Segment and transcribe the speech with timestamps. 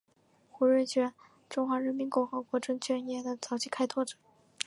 [0.51, 1.13] 胡瑞荃
[1.47, 4.17] 中华人民共和国证券业的早期开拓者。